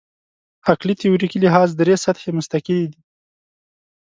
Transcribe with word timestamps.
عقلي 0.69 0.93
تیوریکي 1.01 1.37
لحاظ 1.45 1.69
درې 1.79 1.95
سطحې 2.05 2.29
مستقلې 2.37 2.85
دي. 2.91 2.99